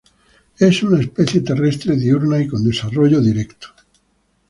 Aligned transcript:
Es 0.57 0.81
una 0.81 0.99
especie 0.99 1.41
terrestre, 1.41 1.95
diurna 1.95 2.41
y 2.41 2.47
con 2.47 2.63
desarrollo 2.63 3.21
directo. 3.21 3.67